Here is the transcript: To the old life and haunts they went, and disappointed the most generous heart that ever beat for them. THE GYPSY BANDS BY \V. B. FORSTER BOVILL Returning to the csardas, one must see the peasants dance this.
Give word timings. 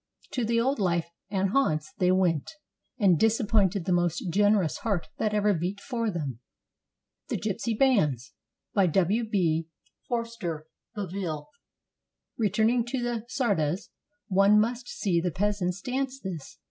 To 0.31 0.43
the 0.43 0.59
old 0.59 0.79
life 0.79 1.11
and 1.29 1.49
haunts 1.51 1.93
they 1.99 2.11
went, 2.11 2.53
and 2.97 3.19
disappointed 3.19 3.85
the 3.85 3.91
most 3.91 4.31
generous 4.31 4.77
heart 4.79 5.09
that 5.19 5.31
ever 5.35 5.53
beat 5.53 5.79
for 5.79 6.09
them. 6.09 6.39
THE 7.27 7.37
GYPSY 7.37 7.75
BANDS 7.75 8.33
BY 8.73 8.87
\V. 8.87 9.21
B. 9.21 9.67
FORSTER 10.07 10.65
BOVILL 10.95 11.49
Returning 12.35 12.83
to 12.85 12.99
the 13.03 13.27
csardas, 13.29 13.89
one 14.27 14.59
must 14.59 14.87
see 14.87 15.21
the 15.21 15.29
peasants 15.29 15.79
dance 15.81 16.19
this. 16.19 16.57